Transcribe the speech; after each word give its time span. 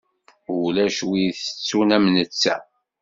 Ulac 0.61 0.97
wi 1.09 1.19
itettun 1.29 1.89
am 1.97 2.05
netta. 2.15 2.55